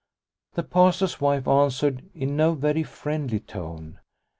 The 0.55 0.63
Pastor's 0.63 1.21
wife 1.21 1.47
answered 1.47 2.09
in 2.15 2.35
no 2.35 2.55
very 2.55 2.81
friendly 2.81 3.39
tone. 3.39 3.99